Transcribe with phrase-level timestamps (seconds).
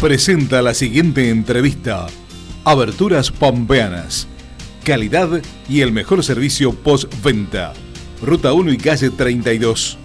[0.00, 2.06] presenta la siguiente entrevista.
[2.64, 4.26] Aberturas Pampeanas.
[4.82, 7.74] Calidad y el mejor servicio postventa.
[8.22, 9.98] Ruta 1 y calle 32.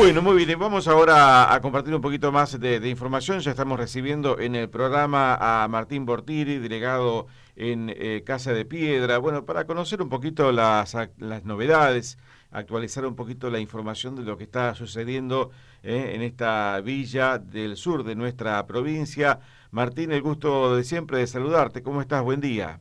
[0.00, 3.40] Bueno, muy bien, vamos ahora a compartir un poquito más de, información.
[3.40, 7.26] Ya estamos recibiendo en el programa a Martín Bortiri, delegado
[7.56, 12.18] en eh, Casa de Piedra, bueno, para conocer un poquito las, las novedades,
[12.50, 15.50] actualizar un poquito la información de lo que está sucediendo
[15.82, 19.40] eh, en esta villa del sur de nuestra provincia.
[19.70, 21.82] Martín, el gusto de siempre de saludarte.
[21.82, 22.22] ¿Cómo estás?
[22.22, 22.80] Buen día.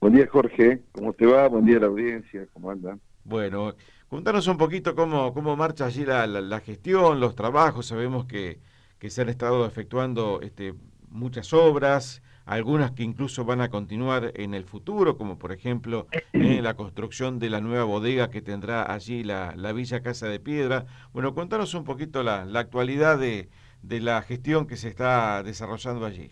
[0.00, 0.82] Buen día, Jorge.
[0.90, 1.46] ¿Cómo te va?
[1.48, 2.46] Buen día a la audiencia.
[2.52, 3.00] ¿Cómo andan?
[3.24, 3.74] Bueno,
[4.08, 7.86] contanos un poquito cómo, cómo marcha allí la, la, gestión, los trabajos.
[7.86, 8.58] Sabemos que,
[8.98, 10.74] que, se han estado efectuando este,
[11.08, 16.60] muchas obras, algunas que incluso van a continuar en el futuro, como por ejemplo eh,
[16.62, 20.86] la construcción de la nueva bodega que tendrá allí la, la Villa Casa de Piedra.
[21.12, 23.48] Bueno, contanos un poquito la, la actualidad de,
[23.82, 26.30] de la gestión que se está desarrollando allí.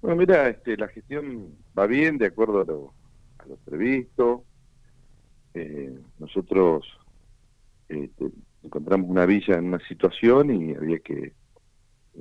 [0.00, 2.94] Bueno, mira, este, la gestión va bien de acuerdo a lo,
[3.38, 4.44] a lo previsto.
[5.54, 6.86] Eh, nosotros
[7.88, 8.30] este,
[8.62, 11.32] encontramos una villa en una situación y había que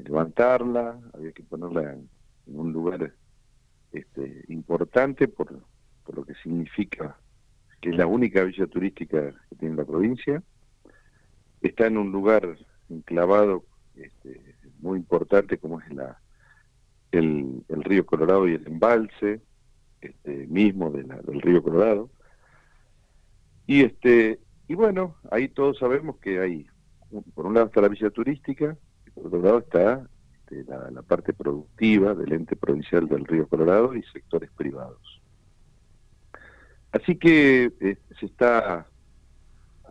[0.03, 2.09] levantarla, había que ponerla en,
[2.47, 3.13] un lugar
[3.91, 5.63] este, importante por,
[6.03, 7.17] por, lo que significa
[7.81, 10.43] que es la única villa turística que tiene la provincia.
[11.61, 12.57] Está en un lugar
[12.89, 16.19] enclavado este, muy importante como es la,
[17.11, 19.41] el, el, río Colorado y el embalse
[20.01, 22.11] este, mismo de del río Colorado.
[23.65, 26.67] Y este y bueno, ahí todos sabemos que hay,
[27.35, 28.75] por un lado está la villa turística,
[29.15, 30.07] por otro lado está
[30.45, 35.21] este, la, parte productiva del ente provincial del río Colorado y sectores privados.
[36.91, 38.85] Así que eh, se está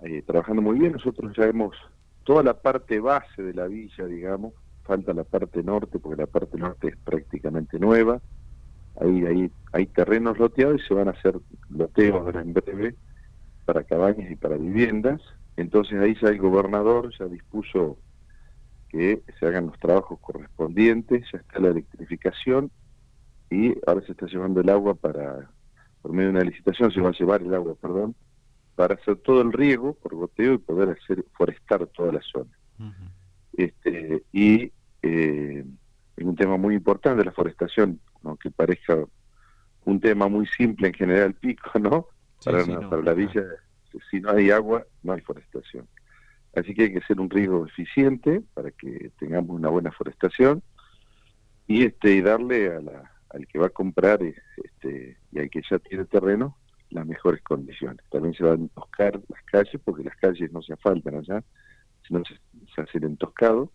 [0.02, 1.76] eh, trabajando muy bien, nosotros ya hemos,
[2.24, 6.56] toda la parte base de la villa, digamos, falta la parte norte, porque la parte
[6.56, 8.20] norte es prácticamente nueva,
[9.00, 11.38] ahí, hay terrenos loteados y se van a hacer
[11.70, 12.94] loteos en breve
[13.64, 15.20] para cabañas y para viviendas.
[15.56, 17.98] Entonces ahí ya el gobernador ya dispuso
[18.94, 22.70] que se hagan los trabajos correspondientes, ya está la electrificación
[23.50, 25.50] y ahora se está llevando el agua para,
[26.00, 28.14] por medio de una licitación, se va a llevar el agua, perdón,
[28.76, 32.56] para hacer todo el riego por goteo y poder hacer forestar toda la zona.
[33.56, 34.70] este, y
[35.02, 35.64] eh,
[36.16, 39.04] es un tema muy importante la forestación, aunque parezca
[39.86, 42.06] un tema muy simple en general pico, ¿no?
[42.44, 43.42] para, la villa,
[44.08, 45.88] si no hay agua, no hay forestación.
[46.56, 50.62] Así que hay que hacer un riego eficiente para que tengamos una buena forestación
[51.66, 55.62] y este y darle a la, al que va a comprar este, y al que
[55.68, 56.56] ya tiene terreno
[56.90, 58.04] las mejores condiciones.
[58.10, 61.42] También se van a entoscar las calles, porque las calles no se asfaltan allá,
[62.06, 62.38] sino se,
[62.72, 63.70] se hacen entoscados.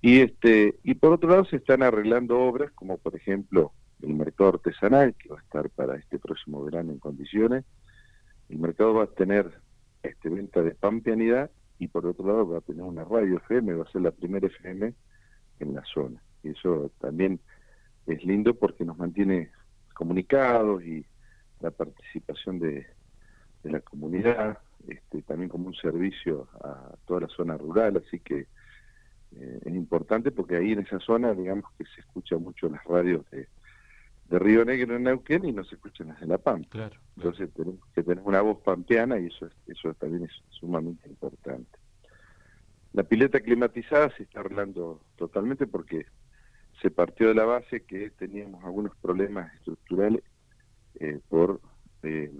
[0.00, 4.50] Y, este, y por otro lado se están arreglando obras, como por ejemplo el mercado
[4.50, 7.64] artesanal, que va a estar para este próximo verano en condiciones.
[8.48, 9.60] El mercado va a tener
[10.02, 11.50] este, venta de pampeanidad
[11.80, 14.46] y por otro lado va a tener una radio FM, va a ser la primera
[14.46, 14.94] FM
[15.60, 16.22] en la zona.
[16.42, 17.40] Y eso también
[18.06, 19.50] es lindo porque nos mantiene
[19.94, 21.04] comunicados y
[21.60, 22.86] la participación de,
[23.62, 24.58] la comunidad,
[24.88, 28.46] este, también como un servicio a toda la zona rural, así que
[29.36, 33.28] eh, es importante porque ahí en esa zona, digamos que se escucha mucho las radios
[33.30, 33.48] de,
[34.30, 36.90] de Río Negro en Neuquén y no se escuchan las de La Pampa.
[37.16, 41.78] Entonces tenemos que tener una voz pampeana y eso, eso también es sumamente importante.
[42.92, 46.06] La pileta climatizada se está arreglando totalmente porque
[46.80, 50.22] se partió de la base que teníamos algunos problemas estructurales
[51.00, 51.60] eh, por
[52.04, 52.30] eh,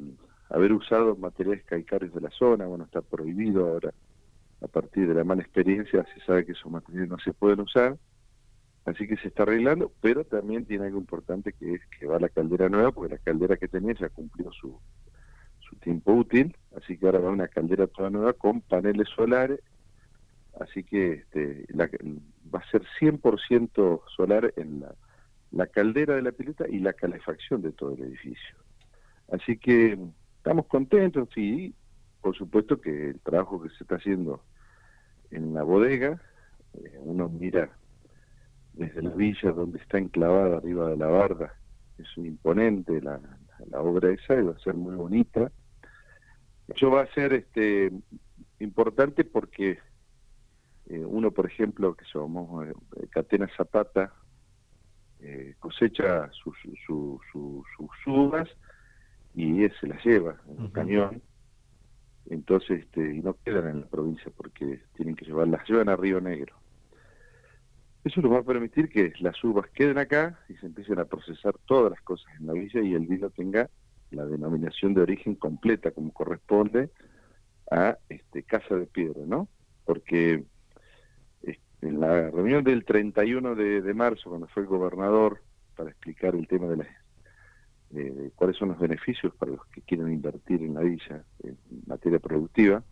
[0.48, 3.92] haber usado materiales calcáreos de la zona, bueno, está prohibido ahora,
[4.62, 7.96] a partir de la mala experiencia se sabe que esos materiales no se pueden usar,
[8.90, 12.28] Así que se está arreglando, pero también tiene algo importante que es que va la
[12.28, 14.80] caldera nueva, porque la caldera que tenía ya cumplió su,
[15.60, 19.60] su tiempo útil, así que ahora va una caldera toda nueva con paneles solares,
[20.58, 24.84] así que este, va a ser 100% solar en
[25.52, 28.56] la, caldera de la pileta y la calefacción de todo el edificio.
[29.30, 29.96] Así que
[30.38, 31.72] estamos contentos, sí,
[32.20, 34.42] por supuesto que el trabajo que se está haciendo
[35.30, 36.20] en la bodega,
[36.74, 37.70] eh, uno mira
[38.72, 41.54] desde la villa donde está enclavada arriba de la barda.
[41.98, 43.20] Es un imponente la,
[43.70, 45.50] la obra esa y va a ser muy bonita.
[46.68, 47.90] Eso va a ser este
[48.58, 49.78] importante porque
[50.86, 52.72] eh, uno, por ejemplo, que somos eh,
[53.10, 54.12] Catena Zapata,
[55.20, 56.56] eh, cosecha sus,
[56.86, 58.48] sus uvas
[59.34, 61.22] y se las lleva en un camión.
[62.26, 66.20] Entonces, este, y no quedan en la provincia porque tienen que llevarlas, llevan a Río
[66.20, 66.59] Negro.
[68.04, 71.54] Eso nos va a permitir que las uvas queden acá y se empiecen a procesar
[71.66, 73.68] todas las cosas en la villa y el vino tenga
[74.10, 76.90] la denominación de origen completa como corresponde
[77.70, 79.48] a este, Casa de Piedra, ¿no?
[79.84, 80.44] Porque
[81.42, 85.42] este, en la reunión del 31 de, de marzo, cuando fue el gobernador
[85.76, 86.88] para explicar el tema de las
[87.94, 92.18] eh, cuáles son los beneficios para los que quieren invertir en la villa en materia
[92.18, 92.82] productiva.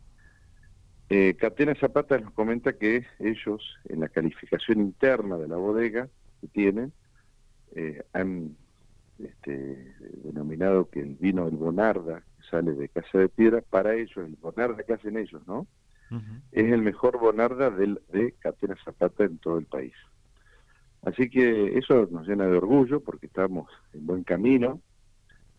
[1.11, 6.09] Eh, Catena Zapata nos comenta que ellos, en la calificación interna de la bodega
[6.41, 6.93] que tienen,
[7.75, 8.57] eh, han
[9.19, 9.95] este,
[10.25, 14.37] denominado que el vino del Bonarda, que sale de Casa de Piedra, para ellos, el
[14.37, 15.67] Bonarda que hacen ellos, ¿no?
[16.53, 19.93] Es el mejor Bonarda del, de Catena Zapata en todo el país.
[21.03, 24.81] Así que eso nos llena de orgullo porque estamos en buen camino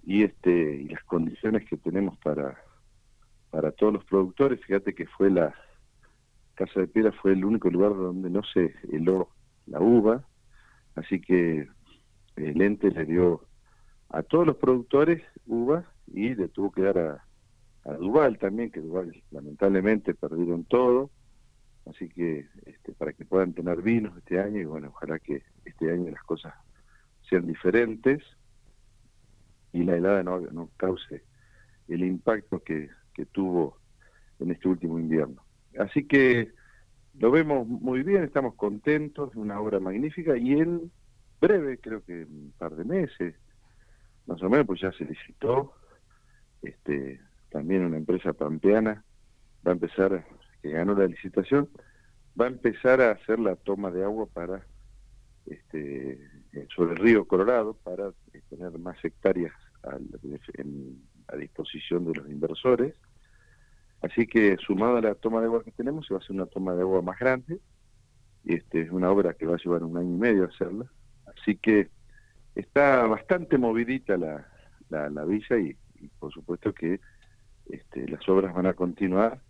[0.03, 2.57] y este y las condiciones que tenemos para
[3.49, 4.59] para todos los productores.
[4.65, 5.53] Fíjate que fue la
[6.59, 9.29] casa de piedra fue el único lugar donde no se heló
[9.65, 10.25] la uva
[10.95, 11.69] así que
[12.35, 13.45] el ente le dio
[14.09, 17.25] a todos los productores uva y le tuvo que dar a,
[17.85, 21.11] a Duval también que Duval lamentablemente perdieron todo
[21.85, 25.93] así que este, para que puedan tener vinos este año y bueno ojalá que este
[25.93, 26.53] año las cosas
[27.29, 28.21] sean diferentes
[29.71, 31.23] y la helada no, no cause
[31.87, 32.89] el impacto que,
[33.19, 33.77] que tuvo
[34.39, 35.43] en este último invierno.
[35.77, 36.53] Así que
[37.19, 40.89] lo vemos muy bien, estamos contentos, una obra magnífica y en
[41.41, 43.35] breve, creo que un par de meses,
[44.25, 45.73] más o menos, pues ya se licitó,
[46.61, 47.19] este,
[47.49, 49.03] también una empresa pampeana
[49.67, 50.25] va a empezar,
[50.61, 51.67] que ganó la licitación,
[52.39, 54.65] va a empezar a hacer la toma de agua para
[55.45, 56.25] este,
[56.73, 58.13] sobre el río Colorado para
[58.49, 59.51] tener más hectáreas
[59.83, 59.97] a,
[61.31, 62.95] a disposición de los inversores.
[64.01, 66.45] Así que sumado a la toma de agua que tenemos, se va a hacer una
[66.45, 67.59] toma de agua más grande.
[68.45, 70.85] Este, es una obra que va a llevar un año y medio hacerla.
[71.25, 71.89] Así que
[72.55, 74.47] está bastante movidita la,
[74.89, 75.75] la, villa y,
[76.19, 76.99] por supuesto que
[77.69, 79.41] este, las obras van a continuar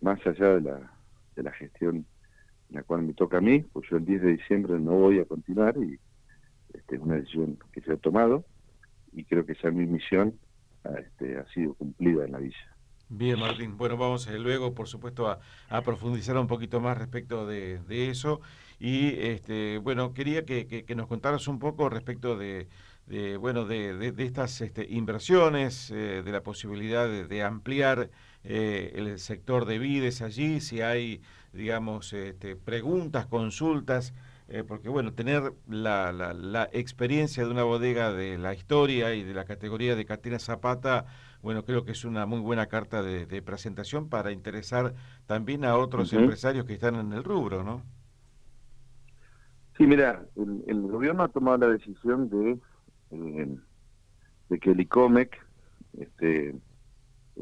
[0.00, 0.92] más allá de la,
[1.34, 2.06] de la gestión
[2.70, 5.18] en la cual me toca a mí, pues yo el 10 de diciembre no voy
[5.18, 5.98] a continuar y
[6.72, 8.44] este, es una decisión que se ha tomado
[9.12, 10.38] y creo que esa mi misión
[10.98, 12.74] este, ha sido cumplida en la villa.
[13.08, 13.76] Bien, Martín.
[13.76, 18.40] Bueno, vamos eh, luego, por supuesto, a, profundizar un poquito más respecto de, eso.
[18.80, 22.66] Y, este, bueno, quería que, nos contaras un poco respecto de,
[23.38, 28.10] bueno, de, estas este, inversiones, eh, de la posibilidad de, ampliar
[28.42, 31.20] eh, el sector de vides allí, si hay,
[31.52, 34.14] digamos, este, preguntas, consultas
[34.54, 39.34] eh, porque bueno, tener la, la, experiencia de una bodega de la historia y de
[39.34, 41.06] la categoría de Catena Zapata,
[41.42, 44.94] bueno, creo que es una muy buena carta de, presentación para interesar
[45.26, 47.82] también a otros empresarios que están en el rubro, ¿no?
[49.76, 52.56] Sí, mira, el, gobierno ha tomado la decisión de,
[53.10, 53.56] eh,
[54.50, 55.36] de que el ICOMEC,
[55.98, 56.54] este,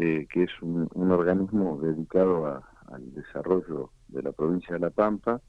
[0.00, 5.42] eh, que es un, un organismo dedicado al desarrollo de la provincia de La Pampa,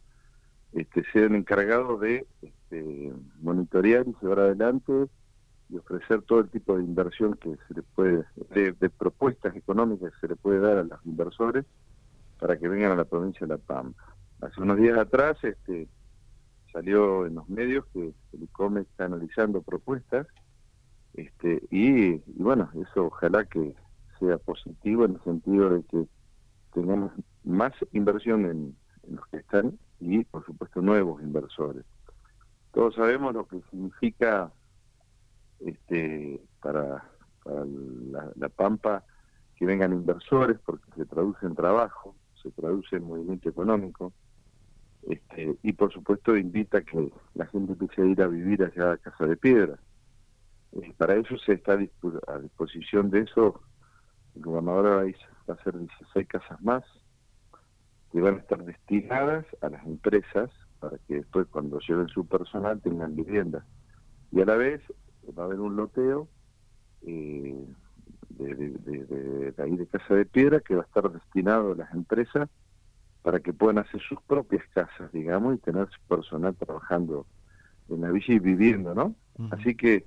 [0.74, 5.08] este, sean encargados de este, monitorear y llevar adelante
[5.70, 10.20] y ofrecer todo el tipo de inversión que se le puede, de, propuestas económicas que
[10.20, 11.66] se le puede dar a los inversores
[12.40, 14.16] para que vengan a la provincia de La Pampa.
[14.42, 15.88] Hace unos días atrás este,
[16.72, 20.28] salió en los medios que el ICOME está analizando propuestas
[21.14, 23.76] este, y, bueno, eso ojalá que
[24.20, 26.06] sea positivo en el sentido de que
[26.74, 27.12] tengamos
[27.44, 28.76] más inversión en
[29.10, 31.86] los que están y, por supuesto, nuevos inversores.
[32.72, 34.52] Todos sabemos lo que significa
[35.60, 37.04] este, para,
[38.36, 39.04] la, Pampa
[39.56, 44.14] que vengan inversores, porque se traduce en trabajo, se traduce en movimiento económico,
[45.08, 48.94] este, y por supuesto invita a que la gente empiece a ir a vivir allá
[48.94, 49.78] a Casa de Piedra.
[50.74, 53.62] Eh, para eso se está a disposición de eso,
[54.36, 55.14] el gobernador
[55.48, 56.84] va a hacer 16 casas más,
[58.14, 62.80] que van a estar destinadas a las empresas para que después cuando lleven su personal
[62.80, 63.66] tengan vivienda.
[64.32, 64.82] Y a la vez
[65.38, 66.28] va a haber un loteo
[67.08, 67.66] eh,
[68.30, 72.50] de, ahí de Casa de Piedra que va a estar destinado a las empresas
[73.24, 77.26] para que puedan hacer sus propias casas, digamos, y tener su personal trabajando
[77.90, 79.16] en la villa y viviendo, ¿no?
[79.50, 80.06] Así que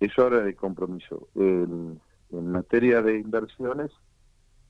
[0.00, 1.28] eso ahora de compromiso.
[1.36, 3.92] en materia de inversiones,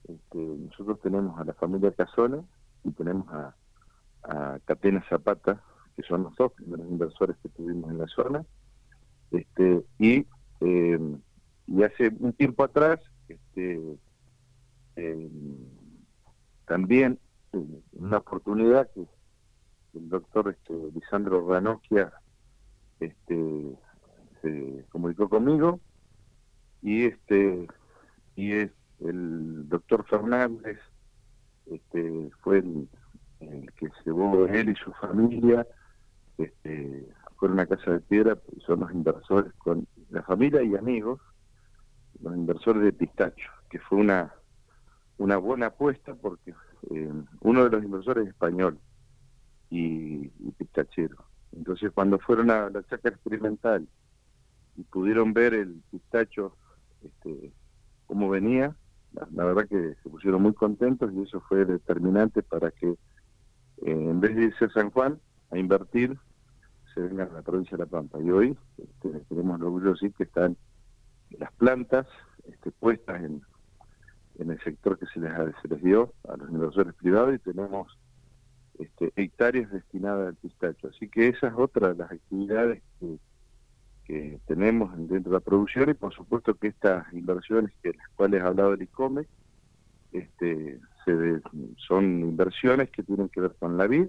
[0.08, 2.42] este, nosotros tenemos a la familia Casona
[2.84, 3.54] y tenemos a,
[4.66, 5.62] Catena Zapata,
[5.96, 8.44] que son los dos primeros inversores que tuvimos en la zona.
[9.30, 10.26] Este, y,
[10.60, 11.18] em,
[11.66, 13.80] y hace un tiempo atrás, este,
[14.96, 15.56] em,
[16.66, 17.18] también
[17.92, 19.06] una oportunidad que
[19.94, 22.12] el doctor este, Lisandro Ranocchia
[23.00, 23.76] este,
[24.42, 25.80] se comunicó conmigo
[26.82, 27.66] y este
[28.36, 30.78] y es el doctor Fernández
[31.66, 32.88] este, fue el,
[33.76, 35.66] que llevó él y su familia
[36.36, 41.20] este, fue una casa de piedra son los inversores con la familia y amigos
[42.20, 44.34] los inversores de pistacho que fue una
[45.20, 46.54] una buena apuesta porque
[46.90, 48.78] eh, uno de los inversores es español
[49.68, 51.24] y, pistachero.
[51.52, 53.86] Entonces cuando fueron a la chaca experimental
[54.76, 56.56] y pudieron ver el pistacho
[57.02, 57.52] este,
[58.06, 58.74] cómo venía,
[59.12, 62.96] la, verdad que se pusieron muy contentos y eso fue determinante para que eh,
[63.86, 65.18] en vez de irse San Juan
[65.50, 66.16] a invertir,
[66.94, 68.20] se vengan a la provincia de La Pampa.
[68.20, 70.56] Y hoy este, tenemos el orgullo de que están
[71.38, 72.06] las plantas
[72.46, 73.42] este, puestas en,
[74.38, 77.98] en el sector que se les, se les dio a los inversores privados y tenemos
[78.78, 80.88] este, hectáreas destinadas al pistacho.
[80.88, 83.18] Así que esa es otra de las actividades que,
[84.46, 88.48] tenemos dentro de la producción y por supuesto que estas inversiones que las cuales ha
[88.48, 89.26] hablado el ICOME
[90.12, 91.40] este, se
[91.76, 94.06] son inversiones que tienen que ver con la vid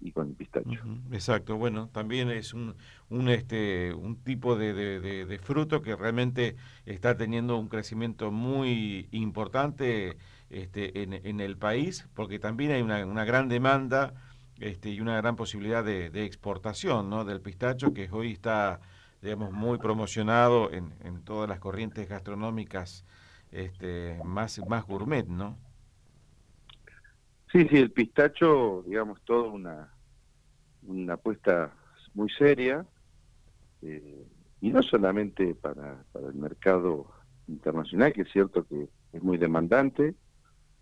[0.00, 0.80] y con el pistacho.
[1.12, 2.74] exacto, bueno, también es un,
[3.10, 6.56] un, este, un tipo de, de, fruto que realmente
[6.86, 10.16] está teniendo un crecimiento muy importante
[10.48, 14.14] este, en, el país, porque también hay una, gran demanda
[14.58, 17.24] este, y una gran posibilidad de, exportación ¿no?
[17.24, 18.80] del pistacho, que hoy está
[19.22, 23.04] digamos, muy promocionado en, en todas las corrientes gastronómicas
[23.52, 25.58] este, más, más gourmet, ¿no?
[27.52, 29.92] Sí, sí, el pistacho, digamos, toda una,
[30.82, 31.72] una apuesta
[32.14, 32.86] muy seria,
[33.82, 34.26] eh,
[34.60, 37.06] y no solamente para, para el mercado
[37.48, 40.14] internacional, que es cierto que es muy demandante,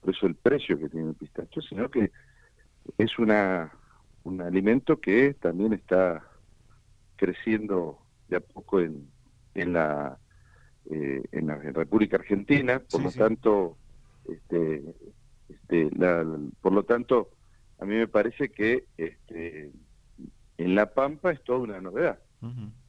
[0.00, 2.10] por eso el precio que tiene el pistacho, sino que
[2.98, 3.72] es una
[4.24, 6.22] un alimento que también está
[7.16, 7.98] creciendo
[8.28, 9.08] de a poco en,
[9.54, 10.18] en la
[10.90, 13.76] eh, en la República Argentina, por lo tanto
[14.26, 14.82] este,
[15.48, 16.24] este la,
[16.60, 17.30] por lo tanto
[17.78, 19.70] a mí me parece que este,
[20.56, 22.18] en la Pampa es toda una novedad.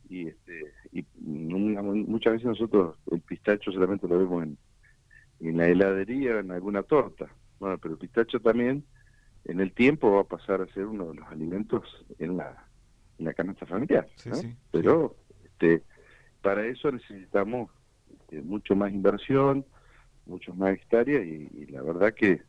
[0.10, 4.58] Y este y muchas veces nosotros el pistacho solamente lo vemos en
[5.40, 7.28] en la heladería, en alguna torta.
[7.60, 8.84] Bueno, pero el pistacho también
[9.46, 11.84] en el tiempo va a pasar a ser uno de los alimentos
[12.20, 12.68] en la,
[13.18, 14.08] en la canasta familiar.
[14.72, 15.16] pero
[15.60, 15.84] Este,
[16.42, 17.70] para eso necesitamos
[18.12, 19.66] este, mucho más inversión,
[20.26, 22.42] muchos más hectáreas y, la verdad que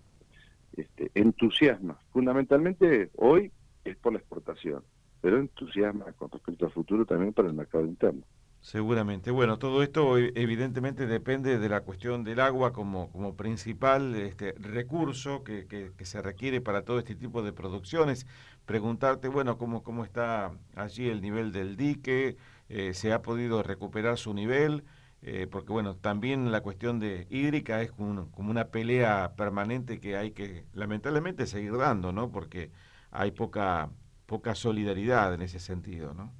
[0.76, 1.99] este, entusiasma.
[2.12, 3.50] Fundamentalmente hoy
[3.85, 4.85] es por la exportación,
[5.21, 8.23] pero entusiasma con respecto al futuro también para el mercado interno.
[8.61, 9.31] Seguramente.
[9.31, 15.43] Bueno, todo esto evidentemente depende de la cuestión del agua como, como principal este, recurso
[15.43, 18.26] que, que, se requiere para todo este tipo de producciones.
[18.67, 22.37] Preguntarte, bueno, cómo, cómo está allí el nivel del dique,
[22.73, 24.85] eh, se ha podido recuperar su nivel,
[25.23, 30.31] eh, porque bueno, también la cuestión de hídrica es como, una pelea permanente que hay
[30.31, 32.31] que lamentablemente seguir dando, ¿no?
[32.31, 32.71] Porque
[33.11, 33.91] hay poca,
[34.27, 36.33] poca solidaridad en ese sentido, ¿no?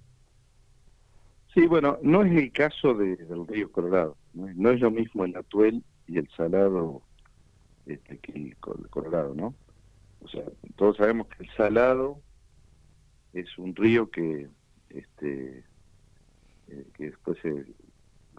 [1.53, 4.17] Sí, bueno, no es el caso de, del río Colorado.
[4.33, 7.03] No es, lo mismo el Atuel y el Salado
[7.87, 9.53] este, que el Colorado, ¿no?
[10.21, 10.45] O sea,
[10.77, 12.21] todos sabemos que el Salado
[13.33, 14.49] es un río que
[14.91, 15.65] este
[16.95, 17.65] que después se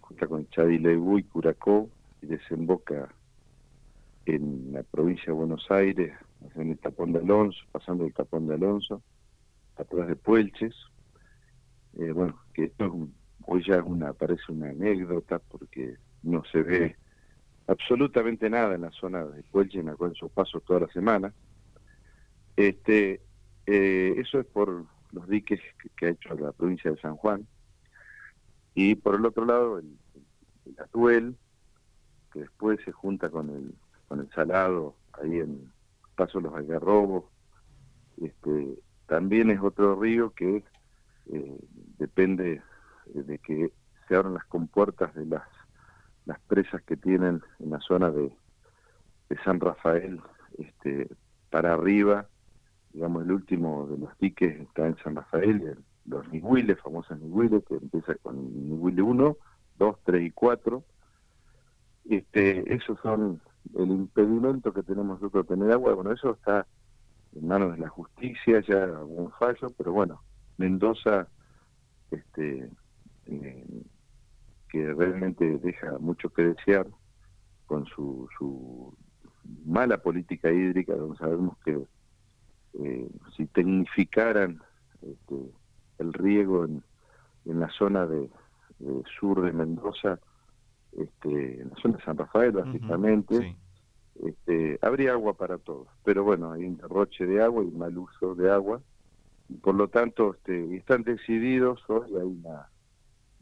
[0.02, 1.90] junta con Chadilebu y Curacó
[2.22, 3.14] y desemboca
[4.26, 6.14] en la provincia de Buenos Aires,
[6.56, 9.02] en el Tapón de Alonso, pasando el Tapón de Alonso,
[9.78, 10.76] atrás de Puelches,
[12.00, 13.08] eh, bueno, que esto
[13.46, 16.96] hoy ya una, parece una anécdota porque no se ve
[17.68, 21.34] absolutamente nada en la zona de Puelche, en sus pasos toda la semana.
[22.56, 23.22] Este,
[23.66, 25.60] eh, eso es por los diques
[25.98, 27.46] que, ha hecho la provincia de San Juan.
[28.74, 29.98] Y por el otro lado, el,
[30.78, 31.36] Atuel,
[32.32, 33.76] que después se junta con el,
[34.08, 35.72] con el Salado, ahí en
[36.16, 37.26] Paso los Algarrobos.
[38.22, 40.64] Este, también es otro río que
[41.28, 41.60] eh,
[41.98, 42.62] depende
[43.14, 43.74] de que
[44.08, 45.44] se abran las compuertas de las,
[46.26, 48.32] las presas que tienen en la zona de,
[49.46, 50.20] San Rafael
[50.58, 51.08] este,
[51.50, 52.28] para arriba,
[52.92, 57.76] digamos el último de los diques está en San Rafael, los Nihuiles, famosos Nihuiles, que
[57.76, 59.38] empieza con Nihuile 1,
[59.78, 60.84] 2, 3 y 4.
[62.10, 63.42] Este, esos son
[63.76, 66.66] el impedimento que tenemos nosotros de tener agua, bueno, eso está
[67.36, 70.22] en manos de la justicia, ya un fallo, pero bueno,
[70.58, 71.28] Mendoza,
[72.10, 72.70] este,
[73.28, 73.84] eh,
[74.70, 76.88] que realmente deja mucho que desear
[77.66, 78.94] con su, su
[79.66, 81.80] mala política hídrica, donde sabemos que
[82.74, 84.62] eh, si tecnificaran
[85.02, 85.36] este,
[86.02, 86.84] el riego en,
[87.46, 88.30] en la zona de,
[89.20, 90.20] sur de Mendoza,
[90.98, 93.56] este, en la zona de San Rafael básicamente,
[94.24, 95.88] este, habría agua para todos.
[96.04, 98.82] Pero bueno, hay un derroche de agua y mal uso de agua.
[99.50, 102.70] Y por lo tanto, este, están decididos, hoy hay una,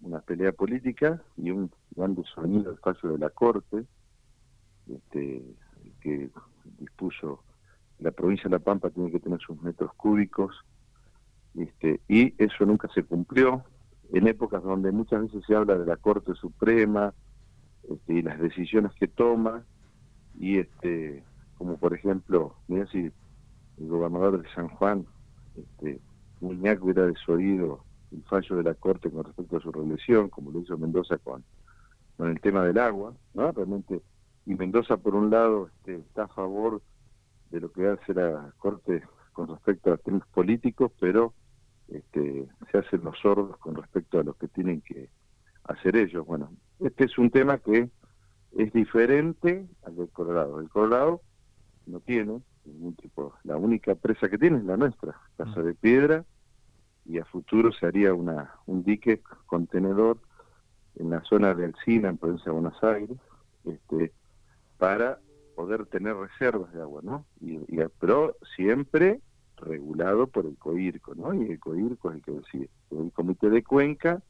[0.01, 3.85] una pelea política y un gran sonido del fallo de la Corte,
[4.87, 5.43] este,
[6.01, 6.29] que
[6.79, 7.43] dispuso
[7.99, 10.55] la provincia de La Pampa tiene que tener sus metros cúbicos,
[11.63, 13.63] este, y eso nunca se cumplió,
[14.11, 17.13] en épocas donde muchas veces se habla de la Corte Suprema
[17.89, 19.63] este, y las decisiones que toma,
[20.39, 21.23] y este
[21.59, 23.11] como por ejemplo, mira si
[23.79, 25.05] el gobernador de San Juan,
[25.55, 25.99] este,
[26.39, 30.61] Muñac hubiera desoído el fallo de la Corte con respecto a su reelección, como lo
[30.61, 31.43] hizo Mendoza con,
[32.15, 33.51] con el tema del agua, ¿no?
[33.51, 34.01] Realmente,
[34.45, 36.81] y Mendoza por un lado este, está a favor
[37.51, 41.33] de lo que hace la Corte con respecto a temas políticos, pero
[41.91, 45.09] este, se hacen los sordos con respecto a lo que tienen que
[45.63, 46.25] hacer ellos.
[46.25, 47.89] Bueno, este es un tema que
[48.57, 50.59] es diferente al del Colorado.
[50.59, 51.21] El Colorado
[51.85, 55.63] no tiene ningún tipo, la única presa que tiene es la nuestra, Casa mm.
[55.63, 56.25] de Piedra,
[57.05, 60.19] y a futuro se haría una, un dique contenedor
[60.95, 63.17] en la zona de Alcina, en provincia de Buenos Aires,
[63.65, 64.11] este,
[64.77, 65.19] para
[65.55, 67.25] poder tener reservas de agua, ¿no?
[67.41, 67.59] Y,
[67.99, 69.21] pero siempre
[69.61, 71.33] regulado por el COIRCO, ¿no?
[71.33, 72.69] Y el COIRCO es el que decide.
[72.91, 74.21] El Comité de Cuenca,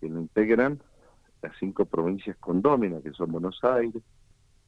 [0.00, 0.80] que lo integran
[1.42, 4.02] las cinco provincias condóminas, que son Buenos Aires,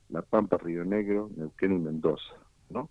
[0.09, 2.35] La Pampa, Río Negro, Neuquén y Mendoza,
[2.71, 2.91] ¿no?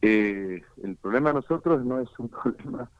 [0.00, 2.90] Eh, el problema de nosotros no es un problema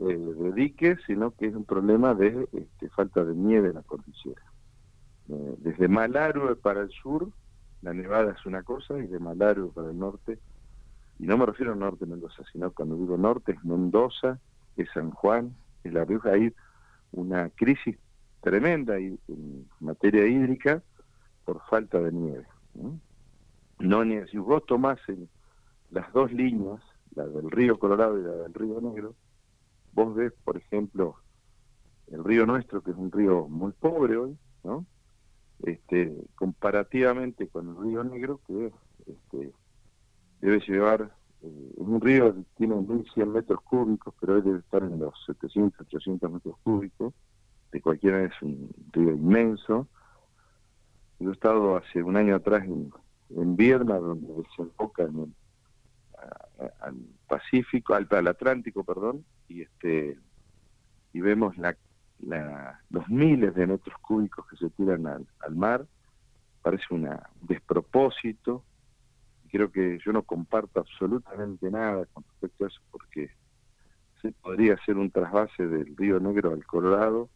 [0.00, 3.82] eh, de diques, sino que es un problema de este, falta de nieve en la
[3.82, 4.42] cordillera.
[5.28, 7.28] Eh, desde Malarue para el sur,
[7.82, 10.38] la nevada es una cosa, y de Malarue para el norte,
[11.18, 14.38] y no me refiero al norte de Mendoza, sino cuando digo norte es Mendoza,
[14.76, 16.54] es San Juan, es La Rioja, hay
[17.12, 17.96] una crisis
[18.40, 19.18] tremenda en
[19.80, 20.82] materia hídrica
[21.44, 22.46] por falta de nieve.
[23.78, 24.04] ¿no?
[24.04, 24.98] ni si vos tomás
[25.90, 26.80] las dos líneas,
[27.14, 29.14] la del río Colorado y la del río Negro,
[29.92, 31.16] vos ves, por ejemplo,
[32.08, 34.84] el río nuestro, que es un río muy pobre hoy, ¿no?
[35.64, 38.72] Este, comparativamente con el río Negro, que
[39.06, 39.52] este,
[40.40, 41.10] debe llevar,
[41.42, 46.30] eh, un río tiene 1.100 metros cúbicos, pero hoy debe estar en los 700, 800
[46.30, 47.14] metros cúbicos,
[47.72, 49.86] de cualquiera es un río inmenso.
[51.18, 52.92] Yo he estado hace un año atrás en,
[53.30, 55.34] en donde se enfoca en
[56.80, 56.96] al
[57.28, 60.18] Pacífico, al, Atlántico, perdón, y este
[61.12, 61.76] y vemos la,
[62.90, 65.86] los miles de metros cúbicos que se tiran al, al mar,
[66.62, 68.64] parece una, un despropósito,
[69.48, 73.30] creo que yo no comparto absolutamente nada con respecto a eso porque
[74.22, 77.28] se podría hacer un trasvase del río Negro al Colorado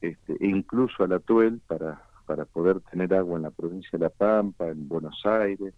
[0.00, 3.98] este, e incluso a la Tuel para, para poder tener agua en la provincia de
[3.98, 5.74] La Pampa, en Buenos Aires,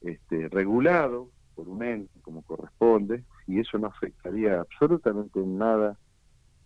[0.00, 5.98] este, regulado por un ente como corresponde, y eso no afectaría absolutamente en nada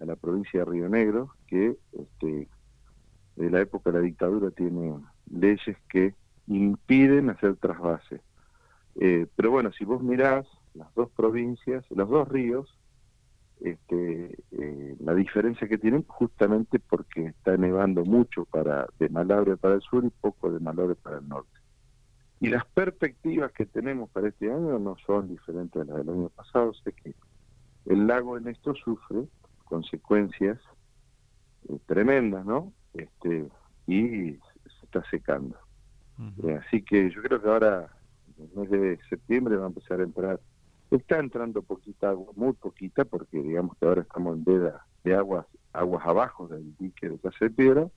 [0.00, 2.48] a la provincia de Río Negro, que este,
[3.36, 4.98] de la época de la dictadura tiene
[5.30, 6.14] leyes que
[6.56, 8.20] impiden hacer trasvase.
[8.96, 12.76] Eh, pero bueno, si vos mirás las dos provincias, los dos ríos,
[13.60, 19.74] este, eh, la diferencia que tienen justamente porque está nevando mucho para de Malabre para
[19.74, 21.50] el sur y poco de Malabre para el norte.
[22.40, 26.28] Y las perspectivas que tenemos para este año no son diferentes a las del año
[26.30, 27.14] pasado, sé que
[27.84, 29.24] el lago en esto sufre
[29.64, 30.58] consecuencias
[31.68, 32.72] eh, tremendas, ¿no?
[32.94, 33.46] Este,
[33.86, 35.56] y se está secando.
[36.42, 37.88] Eh, así que yo creo que ahora,
[38.36, 40.40] en el mes de septiembre, va a empezar a entrar.
[40.90, 45.46] Está entrando poquita agua, muy poquita, porque digamos que ahora estamos en veda de aguas
[45.72, 47.88] aguas abajo del dique de Casa de Piedra,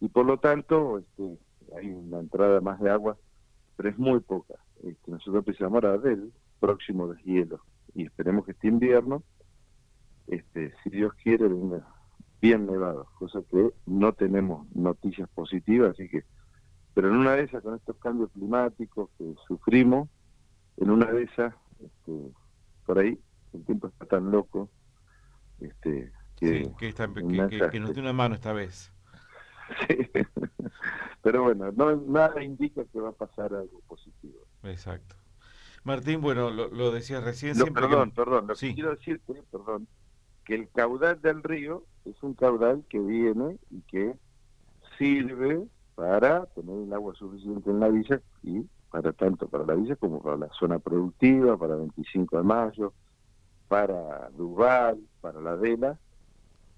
[0.00, 1.38] y por lo tanto este,
[1.76, 3.16] hay una entrada más de agua,
[3.76, 4.54] pero es muy poca.
[4.82, 7.60] Este, nosotros empezamos ahora del próximo deshielo,
[7.94, 9.22] y esperemos que este invierno,
[10.26, 11.86] este, si Dios quiere, venga
[12.40, 16.24] bien nevado, cosa que no tenemos noticias positivas, así que,
[17.00, 20.06] pero en una de esas, con estos cambios climáticos que sufrimos,
[20.76, 22.12] en una de esas este,
[22.84, 23.18] por ahí
[23.54, 24.68] el tiempo está tan loco
[25.60, 28.92] este, que, que, nos dé una mano esta vez.
[31.22, 34.46] Pero bueno, no, nada indica que va a pasar algo positivo.
[34.64, 35.16] Exacto.
[35.84, 37.56] Martín, bueno, lo, lo decías recién.
[37.72, 39.88] perdón, perdón, lo que quiero decirte, perdón,
[40.44, 44.16] que el caudal del río es un caudal que viene y que
[44.98, 45.66] sirve
[46.00, 50.22] para tener el agua suficiente en la villa y para tanto para la villa como
[50.22, 52.94] para la zona productiva, para 25 de mayo,
[53.68, 55.98] para Duval, para la Vela,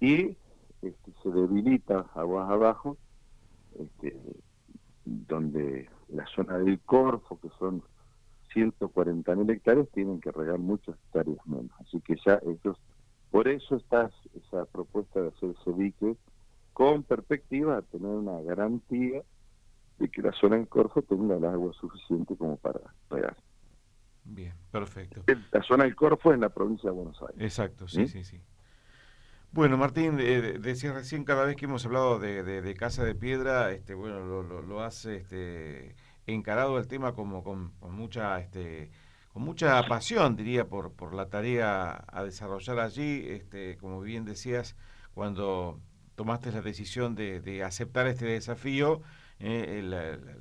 [0.00, 0.36] y
[0.82, 2.96] este, se debilita aguas abajo,
[3.78, 4.18] este,
[5.04, 7.80] donde la zona del Corfo, que son
[8.52, 11.70] 140 mil hectáreas, tienen que regar muchas hectáreas menos.
[11.78, 12.76] Así que ya ellos,
[13.30, 16.16] por eso está esa propuesta de hacer ese dique
[16.72, 19.22] con perspectiva a tener una garantía
[19.98, 22.80] de que la zona del Corfo tenga el agua suficiente como para
[23.10, 23.36] regar.
[24.24, 25.22] Bien, perfecto.
[25.50, 27.40] La zona del Corfo es en la provincia de Buenos Aires.
[27.40, 28.40] Exacto, sí, sí, sí.
[29.52, 33.92] Bueno, Martín, eh, decías recién, cada vez que hemos hablado de, Casa de Piedra, este,
[33.92, 35.94] bueno, lo, lo, has este,
[36.26, 38.90] encarado el tema como con, mucha, este,
[39.32, 44.74] con mucha pasión, diría, por, por la tarea a desarrollar allí, este, como bien decías,
[45.12, 45.80] cuando
[46.14, 49.02] tomaste la decisión de, aceptar este desafío,
[49.40, 49.82] eh,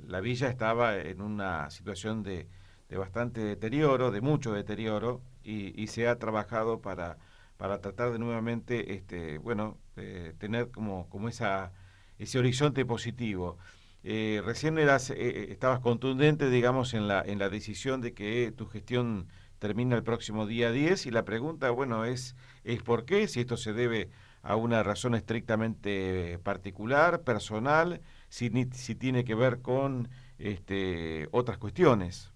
[0.06, 2.48] la, villa estaba en una situación de,
[2.90, 7.16] bastante deterioro, de mucho deterioro, y, y se ha trabajado para
[7.62, 11.70] para tratar de nuevamente, este, bueno, eh, tener como, como esa,
[12.18, 13.56] ese horizonte positivo.
[14.02, 19.28] Eh, recién eras, estabas contundente, digamos, en la, en la decisión de que tu gestión
[19.60, 23.56] termina el próximo día 10 y la pregunta, bueno, es, es por qué, si esto
[23.56, 24.10] se debe
[24.42, 32.32] a una razón estrictamente particular, personal, si, si tiene que ver con este, otras cuestiones.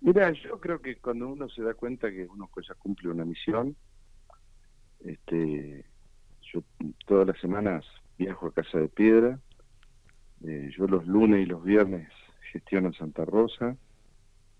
[0.00, 3.76] Mira, yo creo que cuando uno se da cuenta que uno ya cumple una misión,
[5.00, 5.84] este,
[6.52, 6.62] yo
[7.06, 7.84] todas las semanas
[8.16, 9.40] viajo a Casa de Piedra,
[10.44, 12.08] eh, yo los lunes y los viernes
[12.52, 13.76] gestiono Santa Rosa,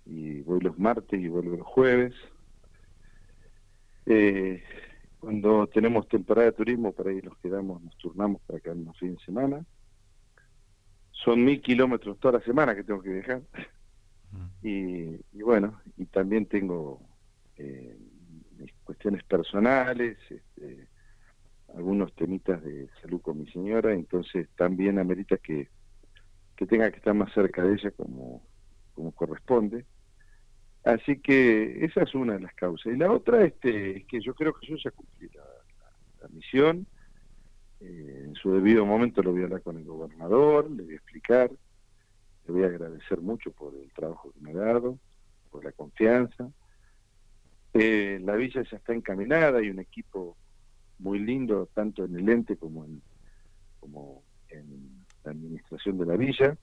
[0.04, 2.14] y voy los martes y vuelvo los jueves.
[4.06, 4.62] Eh,
[5.20, 9.24] cuando tenemos temporada de turismo, para ahí nos quedamos, nos turnamos para quedarnos fin de
[9.24, 9.64] semana.
[11.10, 13.42] Son mil kilómetros toda la semana que tengo que viajar.
[14.62, 17.00] Y, bueno, y también tengo
[17.56, 17.96] eh,
[18.84, 20.88] cuestiones personales, este,
[21.74, 25.68] algunos temitas de salud con mi señora, entonces también amerita que,
[26.56, 28.42] que tenga que estar más cerca de ella como,
[28.94, 29.86] como corresponde.
[30.88, 32.92] Así que esa es una de las causas.
[32.92, 36.86] Y la otra este, es que yo creo que yo ya cumplí la, misión.
[37.80, 40.96] Eh, en su debido momento lo voy a hablar con el gobernador, le voy a
[40.96, 41.50] explicar
[42.48, 44.98] le voy a agradecer mucho por el trabajo que me ha dado,
[45.50, 46.50] por la confianza.
[47.74, 50.36] Eh, la villa ya está encaminada, hay un equipo
[50.98, 53.02] muy lindo, tanto en el ente como en,
[53.78, 56.56] como en la administración de la villa.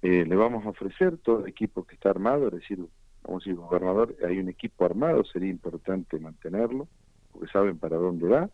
[0.00, 2.78] Eh, le vamos a ofrecer todo el equipo que está armado, es decir,
[3.24, 6.88] vamos a decir, gobernador, hay un equipo armado, sería importante mantenerlo,
[7.32, 8.50] porque saben para dónde va,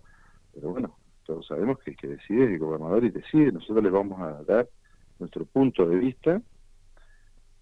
[0.55, 3.91] pero bueno, todos sabemos que el que decide es el gobernador y decide, nosotros le
[3.91, 4.69] vamos a dar
[5.19, 6.43] nuestro punto de vista,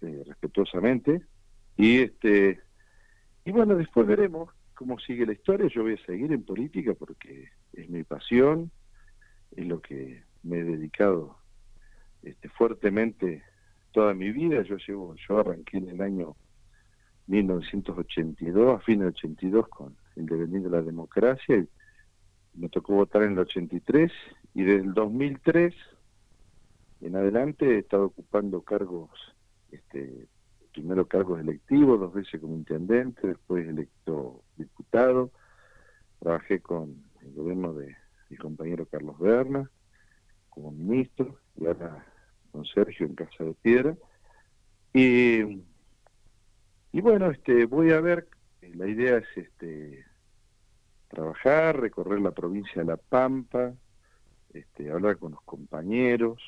[0.01, 1.21] eh, respetuosamente,
[1.75, 2.59] y este
[3.45, 7.49] y bueno, después veremos cómo sigue la historia, yo voy a seguir en política porque
[7.73, 8.71] es mi pasión,
[9.55, 11.37] es lo que me he dedicado
[12.21, 13.43] este, fuertemente
[13.91, 16.35] toda mi vida, yo llevo, yo arranqué en el año
[17.29, 21.67] 1982, a fines del 82 con el devenir de la democracia, y
[22.55, 24.11] me tocó votar en el 83,
[24.55, 25.73] y desde el 2003
[27.01, 29.09] en adelante he estado ocupando cargos,
[29.71, 30.27] este,
[30.73, 35.31] primero cargos electivos, dos veces como intendente, después electo diputado,
[36.19, 37.95] trabajé con el gobierno de
[38.29, 39.69] mi compañero Carlos Berna
[40.49, 42.05] como ministro y ahora
[42.51, 43.95] con Sergio en Casa de Piedra.
[44.93, 45.63] Y,
[46.91, 48.27] y bueno, este, voy a ver,
[48.61, 50.05] la idea es este,
[51.07, 53.73] trabajar, recorrer la provincia de La Pampa,
[54.53, 56.41] este, hablar con los compañeros,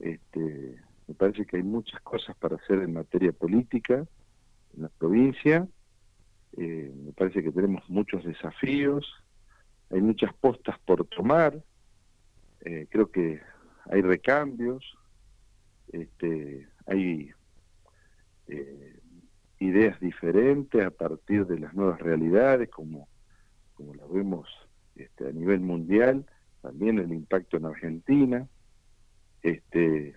[0.00, 4.06] este, me parece que hay muchas cosas para hacer en materia política
[4.74, 5.66] en la provincia.
[6.56, 9.06] Eh, me parece que tenemos muchos desafíos,
[9.90, 11.62] hay muchas postas por tomar.
[12.60, 13.40] Eh, creo que
[13.90, 14.96] hay recambios,
[15.92, 17.30] este, hay
[18.48, 19.00] eh,
[19.62, 23.08] ideas diferentes a partir de las nuevas realidades, como,
[23.74, 24.48] como las vemos
[24.96, 26.26] este, a nivel mundial,
[26.60, 28.48] también el impacto en Argentina
[29.42, 30.14] este,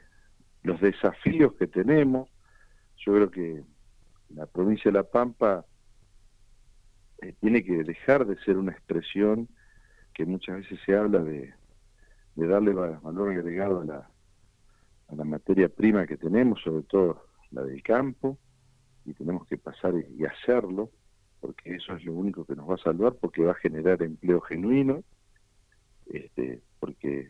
[0.64, 2.30] los desafíos que tenemos.
[2.98, 3.64] Yo creo que
[4.30, 5.66] la provincia de La Pampa
[7.22, 9.48] eh, tiene que dejar de ser una expresión
[10.14, 11.54] que muchas veces se habla de,
[12.36, 14.10] de darle valor agregado a la,
[15.10, 18.38] a la materia prima que tenemos, sobre todo la del campo,
[19.06, 20.92] y tenemos que pasar y hacerlo,
[21.40, 24.42] porque eso es lo único que nos va a salvar, porque va a generar empleo
[24.42, 25.04] genuino,
[26.08, 27.30] este, porque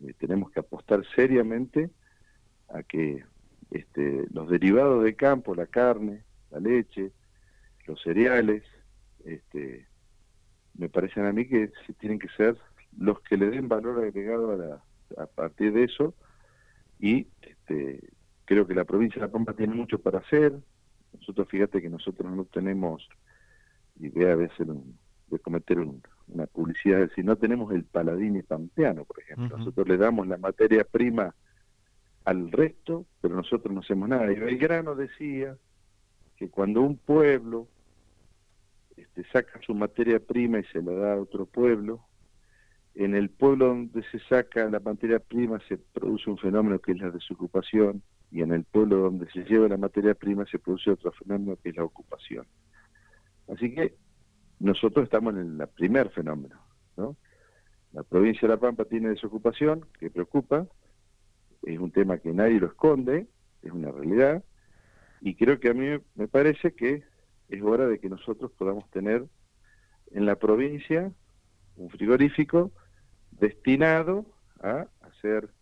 [0.00, 1.90] eh, tenemos que apostar seriamente
[2.68, 3.24] a que
[3.70, 7.12] este, los derivados de campo, la carne, la leche,
[7.86, 8.62] los cereales,
[9.24, 9.86] este,
[10.74, 12.56] me parecen a mí que tienen que ser
[12.96, 16.14] los que le den valor agregado a, a partir de eso
[16.98, 18.00] y este,
[18.44, 20.54] creo que la provincia de La Pampa tiene mucho para hacer.
[21.18, 23.08] Nosotros, fíjate que nosotros no tenemos
[24.00, 24.66] idea a veces
[25.28, 29.56] de cometer una publicidad, es decir, no tenemos el paladín pampeano, por ejemplo.
[29.56, 31.34] Nosotros le damos la materia prima
[32.24, 34.30] al resto, pero nosotros no hacemos nada.
[34.32, 35.56] Y Belgrano decía
[36.36, 37.68] que cuando un pueblo
[38.96, 42.00] este, saca su materia prima y se la da a otro pueblo,
[42.94, 46.98] en el pueblo donde se saca la materia prima se produce un fenómeno que es
[46.98, 48.02] la desocupación
[48.34, 51.68] y en el pueblo donde se lleva la materia prima se produce otro fenómeno que
[51.68, 52.44] es la ocupación.
[53.46, 53.94] Así que
[54.58, 56.60] nosotros estamos en el primer fenómeno.
[56.96, 57.16] ¿no?
[57.92, 60.66] La provincia de La Pampa tiene desocupación, que preocupa,
[61.62, 63.28] es un tema que nadie lo esconde,
[63.62, 64.42] es una realidad,
[65.20, 67.04] y creo que a mí me parece que
[67.48, 69.24] es hora de que nosotros podamos tener
[70.10, 71.12] en la provincia
[71.76, 72.72] un frigorífico
[73.30, 74.26] destinado
[74.60, 75.53] a hacer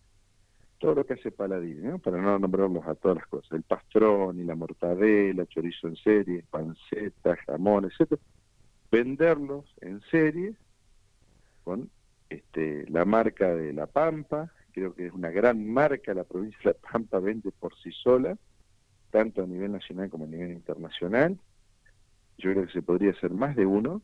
[0.83, 4.43] todo lo que hace Paladín, para no nombrarlos a todas las cosas, el pastrón y
[4.43, 8.21] la mortadela, chorizo en serie, panceta, jamón, etcétera,
[8.91, 10.55] venderlos en serie
[11.63, 11.89] con
[12.29, 16.71] este, la marca de La Pampa, creo que es una gran marca, la provincia de
[16.71, 18.37] La Pampa vende por sí sola,
[19.09, 21.39] tanto a nivel nacional como a nivel internacional,
[22.39, 24.01] yo creo que se podría hacer más de uno,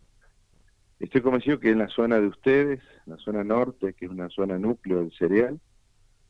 [0.98, 4.58] estoy convencido que en la zona de ustedes, la zona norte, que es una zona
[4.58, 5.60] núcleo del cereal,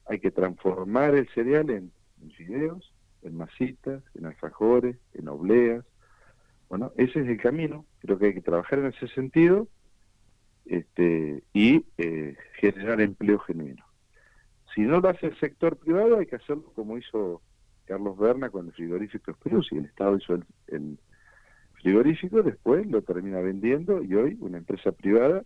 [0.09, 1.91] hay que transformar el cereal en,
[2.35, 5.85] fideos, en masitas, en alfajores, en obleas.
[6.67, 7.85] Bueno, ese es el camino.
[7.99, 9.67] Creo que hay que trabajar en ese sentido
[10.65, 13.85] este, y eh, generar empleo genuino.
[14.73, 17.41] Si no lo hace el sector privado, hay que hacerlo como hizo
[17.85, 19.35] Carlos Berna con el frigorífico
[19.71, 20.99] y El Estado hizo el,
[21.81, 25.43] frigorífico, después lo termina vendiendo y hoy una empresa privada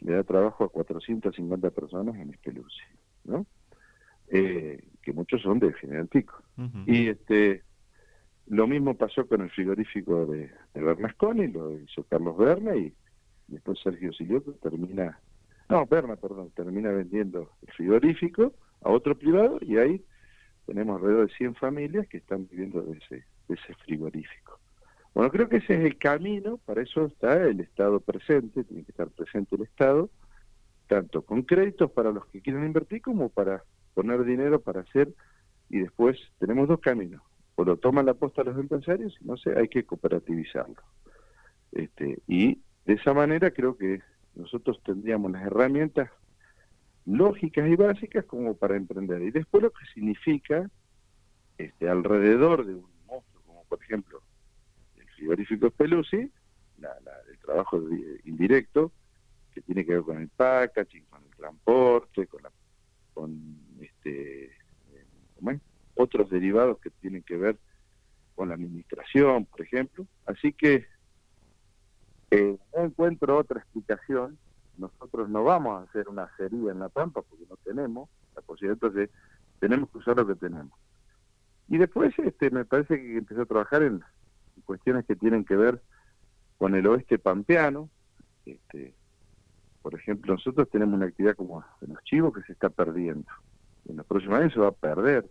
[0.00, 2.82] le da trabajo a 450 personas en Espeluzzi,
[3.24, 3.46] ¿no?
[4.28, 6.42] Eh, que muchos son de General Pico.
[6.86, 7.62] Y este
[8.46, 12.94] lo mismo pasó con el frigorífico de, de Bernasconi, lo hizo Carlos Berna y
[13.48, 15.20] después Sergio Silioto termina,
[15.68, 20.04] no, Berna, perdón, termina vendiendo el frigorífico a otro privado y ahí
[20.64, 24.60] tenemos alrededor de 100 familias que están viviendo de ese, de ese frigorífico.
[25.14, 28.92] Bueno, creo que ese es el camino, para eso está el Estado presente, tiene que
[28.92, 30.10] estar presente el Estado,
[30.86, 33.64] tanto con créditos para los que quieren invertir como para
[33.96, 35.08] poner dinero para hacer,
[35.70, 37.22] y después tenemos dos caminos,
[37.54, 40.82] o lo toman la posta los empresarios, y no sé, hay que cooperativizarlo.
[41.72, 44.02] Este, y de esa manera creo que
[44.34, 46.10] nosotros tendríamos las herramientas
[47.06, 49.22] lógicas y básicas como para emprender.
[49.22, 50.70] Y después lo que significa
[51.56, 54.20] este, alrededor de un monstruo, como por ejemplo
[54.96, 56.30] el frigorífico Pelusi,
[56.78, 56.90] la,
[57.30, 57.82] el trabajo
[58.24, 58.92] indirecto
[59.54, 62.50] que tiene que ver con el packaging, con el transporte, con la
[63.16, 64.52] con este,
[65.94, 67.58] otros derivados que tienen que ver
[68.34, 70.06] con la administración, por ejemplo.
[70.26, 70.86] Así que
[72.30, 74.38] eh, no encuentro otra explicación.
[74.76, 78.74] Nosotros no vamos a hacer una serie en La Pampa porque no tenemos la posibilidad,
[78.74, 79.10] entonces
[79.58, 80.78] tenemos que usar lo que tenemos.
[81.68, 84.02] Y después este, me parece que empezó a trabajar en
[84.64, 85.80] cuestiones que tienen que ver
[86.58, 87.88] con el oeste pampeano,
[88.44, 88.94] este,
[89.82, 93.30] por ejemplo, nosotros tenemos una actividad como los chivos que se está perdiendo.
[93.88, 95.30] En los próximos años se va a perder,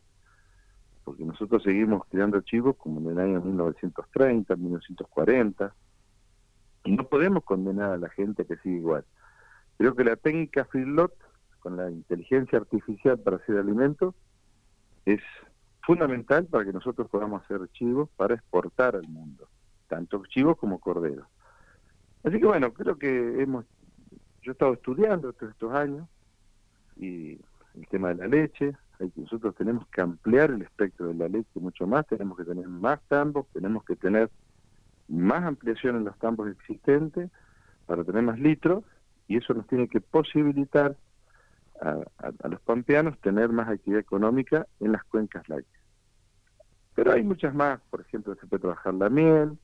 [1.04, 5.76] porque nosotros seguimos criando chivos como en el año 1930, 1940,
[6.86, 9.06] y no podemos condenar a la gente que sigue igual.
[9.78, 11.14] Creo que la técnica feedlot,
[11.60, 14.16] con la inteligencia artificial para hacer alimentos,
[15.06, 15.22] es
[15.82, 19.48] fundamental para que nosotros podamos hacer chivos para exportar al mundo,
[19.88, 21.28] tanto chivos como corderos.
[22.24, 23.66] Así que bueno, creo que hemos
[24.42, 26.08] yo he estado estudiando estos años
[26.98, 27.40] y
[27.76, 31.28] el tema de la leche, hay que, nosotros tenemos que ampliar el espectro de la
[31.28, 34.30] leche mucho más, tenemos que tener más tambos, tenemos que tener
[35.08, 37.30] más ampliación en los tambos existentes
[37.86, 38.84] para tener más litros
[39.28, 40.96] y eso nos tiene que posibilitar
[41.82, 45.84] a, los pampeanos tener más actividad económica en las cuencas lácteas.
[46.96, 49.58] Pero hay muchas más, por ejemplo, se puede trabajar la miel,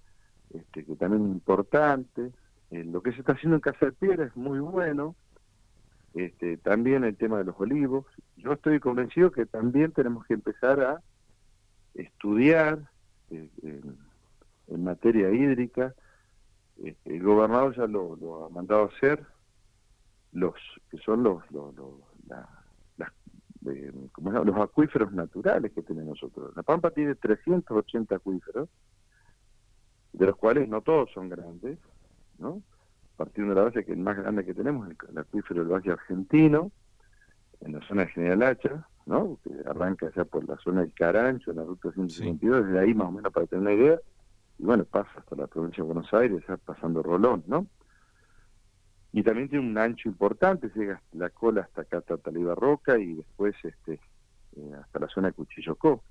[0.53, 2.31] este, que también es importante,
[2.71, 5.15] eh, lo que se está haciendo en Casa de Piedra es muy bueno.
[6.13, 8.05] Este, también el tema de los olivos.
[8.37, 11.01] Yo estoy convencido que también tenemos que empezar a
[11.93, 12.89] estudiar
[13.29, 15.93] eh, en, materia hídrica.
[16.83, 19.25] Este, el gobernador ya lo, ha mandado a hacer,
[20.33, 20.55] los
[20.89, 21.73] que son los, los,
[24.23, 26.55] los acuíferos naturales que tenemos nosotros.
[26.55, 28.69] La Pampa tiene 380 acuíferos,
[30.13, 31.77] de los cuales no todos son grandes,
[32.37, 32.61] ¿no?
[33.21, 35.91] Partiendo de la base que el más grande que tenemos es el acuífero del Valle
[35.91, 36.71] Argentino,
[37.59, 39.37] en la zona de General Hacha, ¿no?
[39.43, 43.09] que arranca ya por la zona del Carancho, en la ruta 152, desde ahí más
[43.09, 43.99] o menos para tener una idea,
[44.57, 47.67] y bueno, pasa hasta la provincia de Buenos Aires, ya pasando Rolón, ¿no?
[49.11, 52.17] Y también tiene un ancho importante, llega la cola hasta acá, hasta
[52.55, 53.99] Roca, y después este
[54.55, 56.01] eh, hasta la zona de Cuchillocó.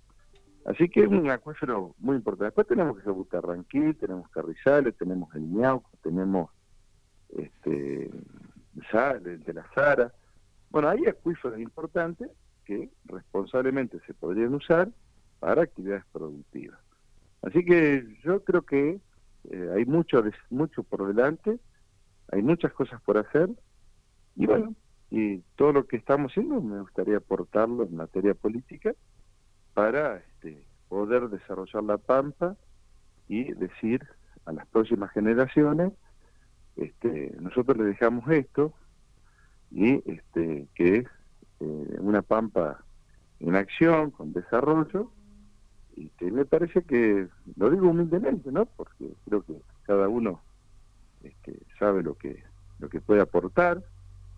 [0.65, 2.45] Así que es un acuífero muy importante.
[2.45, 6.51] Después tenemos que Butarranquí, tenemos Carrizales, tenemos el Ñauco, tenemos
[7.37, 8.11] este,
[9.23, 10.13] de la Zara.
[10.71, 12.31] Bueno, hay acuíferos importantes
[12.65, 14.89] que responsablemente se podrían usar
[15.39, 16.79] para actividades productivas.
[17.43, 19.01] Así que yo creo que
[19.51, 21.59] eh, hay mucho, mucho por delante,
[22.31, 23.51] hay muchas cosas por hacer
[24.37, 24.75] y bueno,
[25.11, 28.95] y todo lo que estamos haciendo me gustaría aportarlo en materia política
[29.75, 32.57] para este, poder desarrollar la pampa
[33.29, 34.07] y decir
[34.45, 35.93] a las próximas generaciones,
[36.81, 38.73] este, nosotros le dejamos esto
[39.71, 41.07] y este, que es
[41.61, 42.83] eh, una pampa
[43.39, 45.11] en acción, con desarrollo,
[45.95, 48.65] y que me parece que, lo digo humildemente, ¿no?
[48.65, 50.41] Porque creo que cada uno
[51.23, 52.43] este, sabe lo que,
[52.79, 53.83] lo que puede aportar,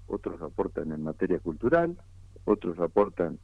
[0.09, 1.96] otros aportan en materia cultural,
[2.44, 3.38] otros aportan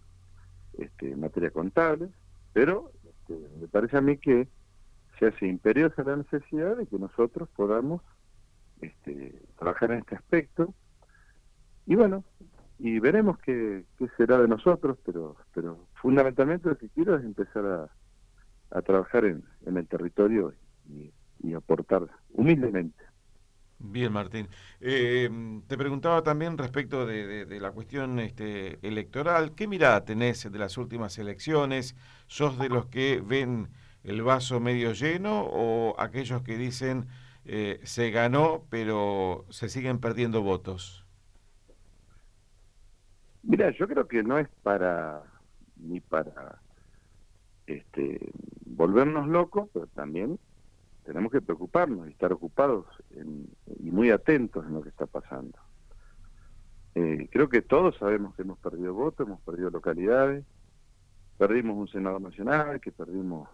[0.77, 2.09] este, en materia contable,
[2.53, 4.49] pero este, me parece a mí que
[5.19, 8.03] se hace imperiosa la necesidad de que nosotros podamos
[8.81, 10.75] este, trabajar en este aspecto
[11.87, 12.25] y bueno,
[12.79, 13.85] y veremos qué,
[14.17, 19.43] será de nosotros, pero, pero fundamentalmente lo que quiero es empezar a, a trabajar en,
[19.67, 20.53] en el territorio
[20.89, 21.13] y,
[21.43, 23.09] y aportar humildemente.
[23.81, 24.49] Bien, Martín.
[24.81, 25.31] Eh,
[25.69, 29.55] te preguntaba también respecto de, la cuestión este, electoral.
[29.55, 31.95] ¿Qué mirada tenés de las últimas elecciones?
[32.27, 33.69] ¿Sos de los que ven
[34.03, 37.07] el vaso medio lleno o aquellos que dicen
[37.49, 41.05] eh, se ganó pero se siguen perdiendo votos?
[43.43, 45.23] Mira, yo creo que no es para
[45.77, 46.61] ni para
[47.67, 48.33] este,
[48.67, 50.39] volvernos locos, pero también
[51.05, 52.85] tenemos que preocuparnos y estar ocupados
[53.81, 55.59] y muy atentos en lo que está pasando.
[56.95, 60.45] Eh, creo que todos sabemos que hemos perdido votos, hemos perdido localidades,
[61.39, 63.49] perdimos un senador nacional, que perdimos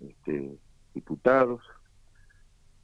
[0.00, 0.58] este,
[0.94, 1.62] diputados.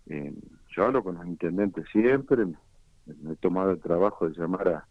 [0.06, 0.32] Eh,
[0.74, 4.86] yo hablo con los intendentes siempre, me, he tomado el trabajo de llamar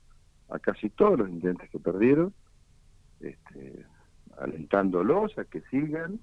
[0.50, 2.34] a, casi todos los intendentes que perdieron,
[3.20, 3.86] este,
[4.38, 6.20] alentándolos a que sigan.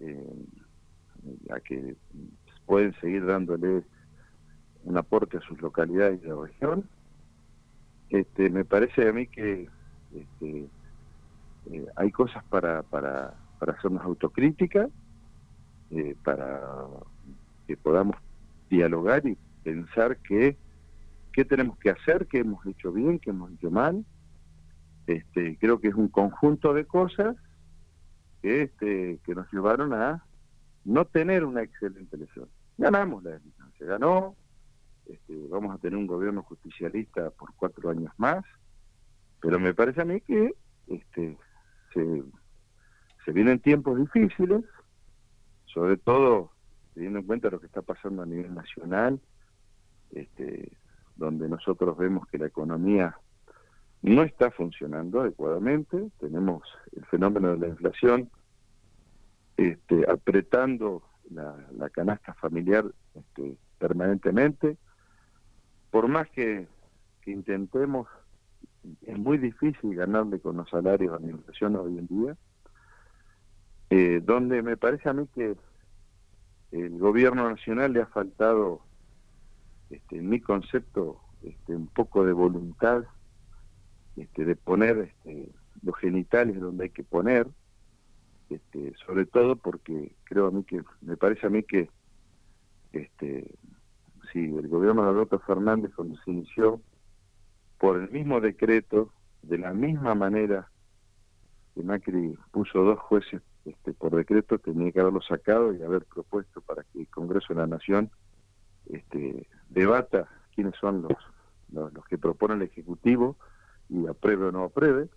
[0.00, 0.46] Eh,
[1.50, 1.96] a que
[2.66, 3.82] pueden seguir dándole
[4.84, 6.88] un aporte a sus localidades y a la región.
[8.10, 9.68] Este, me parece a mí que
[10.14, 10.68] este,
[11.72, 14.88] eh, hay cosas para, para, para hacernos autocrítica,
[15.90, 16.62] eh, para
[17.66, 18.16] que podamos
[18.68, 20.56] dialogar y pensar que
[21.32, 24.04] qué tenemos que hacer, qué hemos hecho bien, qué hemos hecho mal.
[25.06, 27.36] Este, creo que es un conjunto de cosas
[28.42, 30.24] que, este, que nos llevaron a
[30.84, 32.48] no tener una excelente elección.
[32.78, 34.36] Ganamos la elección, se ganó,
[35.06, 38.44] este, vamos a tener un gobierno justicialista por cuatro años más,
[39.40, 40.54] pero me parece a mí que
[40.88, 41.36] este,
[41.92, 44.64] se, vienen tiempos difíciles,
[45.66, 46.50] sobre todo
[46.96, 49.20] teniendo en cuenta lo que está pasando a nivel nacional,
[50.12, 50.72] este,
[51.14, 53.14] donde nosotros vemos que la economía
[54.00, 56.62] no está funcionando adecuadamente, tenemos
[56.96, 58.30] el fenómeno de la inflación
[59.58, 64.78] este, apretando la, canasta familiar este, permanentemente.
[65.90, 66.66] Por más que,
[67.26, 68.08] intentemos,
[69.02, 72.36] es muy difícil ganarle con los salarios a la inflación hoy en día,
[73.90, 75.56] eh, donde me parece a mí que
[76.84, 78.80] el gobierno nacional le ha faltado,
[79.90, 83.04] este, en mi concepto, este, un poco de voluntad
[84.16, 85.52] este, de poner este,
[85.82, 87.46] los genitales donde hay que poner,
[88.50, 91.90] este, sobre todo porque creo a mí que, me parece a mí que,
[92.92, 93.50] este,
[94.32, 96.80] si el gobierno de Alberto Fernández cuando se inició,
[97.78, 99.12] por el mismo decreto,
[99.42, 100.70] de la misma manera
[101.74, 106.60] que Macri puso dos jueces este, por decreto, tenía que haberlo sacado y haber propuesto
[106.60, 108.10] para que el Congreso de la Nación
[108.86, 113.36] este, debata quiénes son los, los, que proponen el Ejecutivo
[113.88, 115.08] y apruebe o no apruebe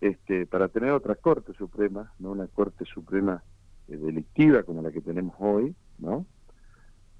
[0.00, 3.42] este, para tener otra Corte Suprema, no una Corte Suprema
[3.88, 6.24] eh, delictiva como la que tenemos hoy, ¿no?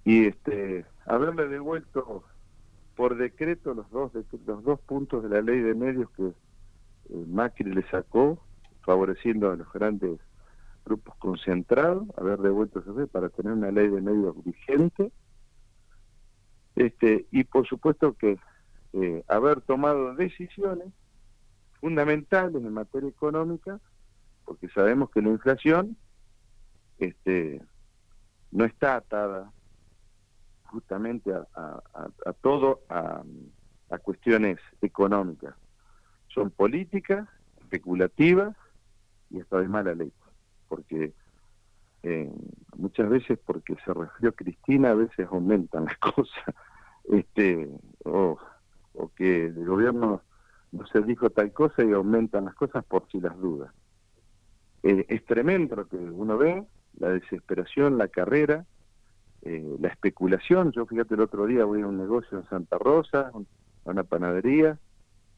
[0.05, 2.25] Y este, haberle devuelto
[2.97, 4.13] por decreto los dos,
[4.47, 8.41] los dos puntos de la ley de medios que eh, Macri le sacó,
[8.89, 10.19] favoreciendo a los grandes
[10.87, 15.13] grupos concentrados, haber devuelto ese para tener una ley de medios vigente,
[16.75, 18.39] este, y por supuesto que
[18.95, 20.87] eh, haber tomado decisiones
[21.83, 23.79] fundamentales en materia económica,
[24.47, 25.95] porque sabemos que la inflación
[26.99, 27.61] este,
[28.51, 29.53] no está atada
[30.63, 33.23] justamente a, todo, a,
[33.99, 35.55] cuestiones económicas.
[36.29, 37.29] Son políticas,
[37.61, 38.57] especulativas
[39.31, 40.13] y hasta de mala ley,
[40.69, 41.13] porque
[42.03, 42.33] eh,
[42.77, 46.55] muchas veces porque se refirió Cristina, a veces aumentan las cosas,
[47.11, 47.69] este,
[48.05, 48.39] o,
[48.95, 50.23] o que el gobierno
[50.73, 53.73] no se dijo tal cosa y aumentan las cosas por si las dudas.
[54.83, 56.65] Eh, es tremendo lo que uno ve,
[56.99, 58.67] la desesperación, la carrera,
[59.43, 60.73] eh, la especulación.
[60.73, 63.31] Yo fíjate el otro día voy a un negocio en Santa Rosa,
[63.85, 64.79] a una panadería,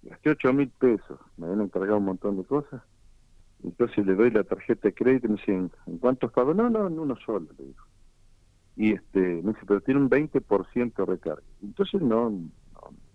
[0.03, 2.82] gasté 8 mil pesos, me habían encargado un montón de cosas.
[3.63, 6.57] Entonces le doy la tarjeta de crédito y me dicen, ¿en cuántos pagos?
[6.57, 7.85] No, no, en uno solo, le digo.
[8.77, 11.43] Y este, me dice, pero tiene un 20% de recarga.
[11.63, 12.33] Entonces no,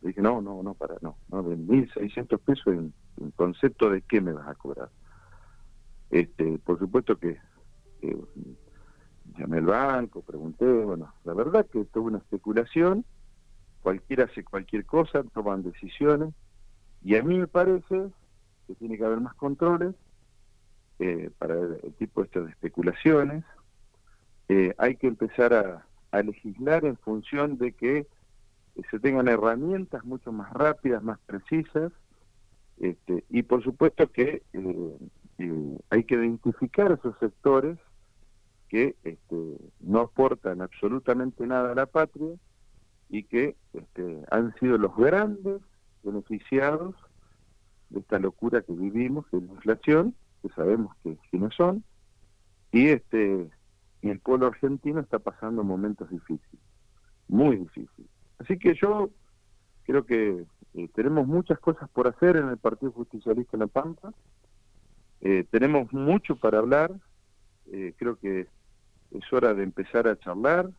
[0.01, 2.93] dije, no, no, no, para, no, no de 1.600 pesos en,
[3.35, 4.89] concepto de qué me vas a cobrar.
[6.11, 7.39] Este, por supuesto que
[9.37, 13.03] llamé al banco, pregunté, bueno, la verdad que tuvo una especulación,
[13.81, 16.33] cualquiera hace cualquier cosa, toman decisiones,
[17.03, 18.09] y a mí me parece
[18.67, 19.95] que tiene que haber más controles
[20.99, 23.43] eh, para el, tipo este de especulaciones,
[24.47, 25.85] eh, hay que empezar a,
[26.23, 28.07] legislar en función de que
[28.89, 31.91] se tengan herramientas mucho más rápidas, más precisas,
[32.79, 34.97] este, y por supuesto que eh,
[35.39, 37.77] eh, hay que identificar esos sectores
[38.69, 42.31] que este, no aportan absolutamente nada a la patria
[43.09, 45.61] y que este, han sido los grandes
[46.01, 46.95] beneficiados
[47.89, 50.15] de esta locura que vivimos, de la inflación,
[50.45, 51.83] que sabemos que, no son,
[52.71, 53.49] y este
[54.01, 56.61] y el pueblo argentino está pasando momentos difíciles,
[57.27, 58.11] muy difíciles.
[58.37, 59.09] Así que yo
[59.85, 64.13] creo que eh, tenemos muchas cosas por hacer en el Partido Justicialista en La Pampa.
[65.21, 66.91] Eh, tenemos mucho para hablar.
[67.71, 68.47] Eh, creo que
[69.11, 70.69] es hora de empezar a charlar,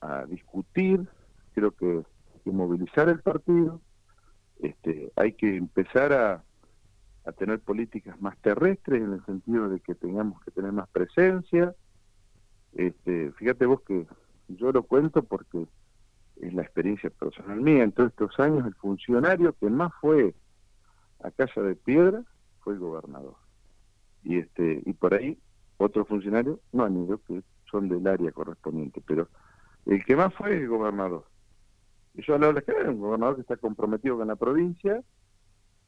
[0.00, 1.06] a, discutir.
[1.54, 3.80] Creo que hay que movilizar el partido.
[4.58, 6.42] Este, hay que empezar a,
[7.28, 11.74] a tener políticas más terrestres en el sentido de que tengamos que tener más presencia.
[12.72, 14.06] Este, fíjate vos que
[14.48, 15.66] yo lo cuento porque
[16.36, 17.84] es la experiencia personal mía.
[17.84, 20.34] En todos estos años, el funcionario que más fue
[21.22, 22.24] a Casa de Piedra
[22.60, 23.36] fue el gobernador.
[24.24, 25.38] Y este y por ahí
[25.76, 29.28] otros funcionarios no han ido, que son del área correspondiente, pero
[29.84, 31.26] el que más fue el gobernador.
[32.14, 35.02] Y yo de la un gobernador que está comprometido con la provincia,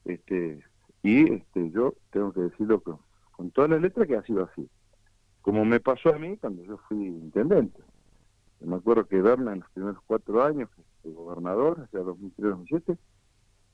[0.05, 0.63] este
[1.03, 2.99] y este yo tengo que decirlo con,
[3.33, 4.69] con todas las letras que ha sido así.
[5.43, 7.83] Como me pasó a mí cuando yo fui intendente.
[8.61, 10.69] Me acuerdo que Berna en los primeros cuatro años,
[11.05, 12.99] el gobernador, hacia 2003-2007,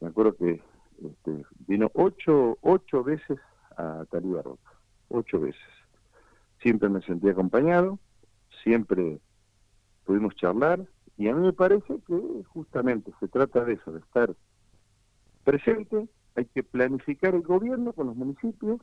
[0.00, 0.62] me acuerdo que
[1.02, 3.38] este, vino ocho, ocho veces
[3.76, 4.72] a Talibá Roca,
[5.08, 5.60] ocho veces.
[6.62, 7.98] Siempre me sentí acompañado,
[8.62, 9.20] siempre
[10.04, 14.34] pudimos charlar, y a mí me parece que justamente se trata de eso, de estar
[15.44, 18.80] presente, hay que planificar el gobierno con los municipios,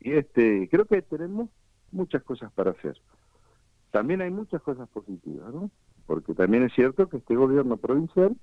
[0.00, 1.48] y este creo que tenemos
[1.90, 3.00] muchas cosas para hacer
[3.90, 5.70] también hay muchas cosas positivas, ¿no?
[6.06, 8.36] Porque también es cierto que este gobierno provincial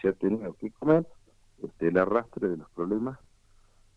[0.00, 1.06] se ha tenido que comer
[1.62, 3.18] este, el arrastre de los problemas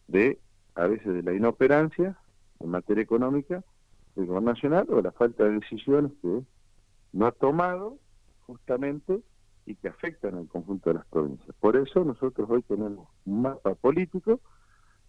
[0.08, 0.40] de,
[0.76, 2.18] a veces, de la inoperancia
[2.60, 3.64] en materia económica
[4.16, 6.42] del gobierno nacional o la falta de decisiones que
[7.14, 7.98] no ha tomado
[8.42, 9.22] justamente
[9.66, 11.56] y que afectan al conjunto de las provincias.
[11.60, 14.40] Por eso nosotros hoy tenemos un mapa político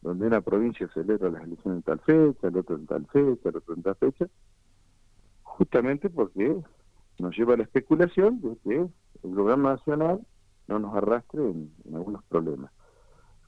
[0.03, 3.57] donde una provincia celebra las elecciones en tal fecha, el otro en tal fecha, el
[3.57, 4.26] otro en tal fecha,
[5.42, 6.61] justamente porque
[7.18, 8.76] nos lleva a la especulación de que
[9.22, 10.20] el gobierno nacional
[10.66, 12.72] no nos arrastre en, algunos problemas.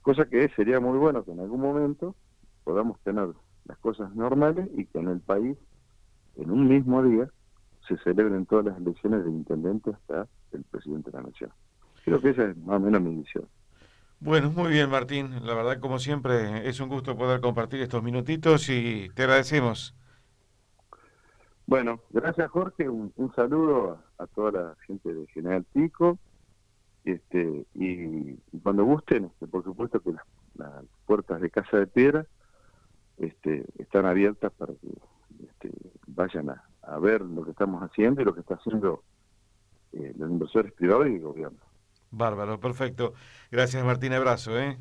[0.01, 2.15] Cosa que sería muy bueno que en algún momento
[2.63, 3.29] podamos tener
[3.65, 5.57] las cosas normales y que en el país,
[6.35, 7.27] en un mismo día,
[7.87, 11.51] se celebren todas las elecciones de intendente hasta el presidente de la nación.
[12.03, 13.47] Creo que esa es más o menos mi visión.
[14.19, 18.69] Bueno, muy bien Martín, la verdad como siempre es un gusto poder compartir estos minutitos
[18.69, 19.95] y te agradecemos.
[21.67, 26.19] Bueno, gracias Jorge, un, saludo a, toda la gente de General Pico,
[27.03, 30.11] este, y, cuando gusten, este, por supuesto que
[30.55, 32.25] las puertas de Casa de Piedra
[33.17, 35.71] este, están abiertas para que este,
[36.07, 39.03] vayan a, ver lo que estamos haciendo y lo que está haciendo
[39.95, 41.59] eh, los inversores privados y el gobierno.
[42.11, 43.13] Bárbaro, perfecto.
[43.51, 44.57] Gracias Martín, abrazo.
[44.59, 44.77] ¿eh?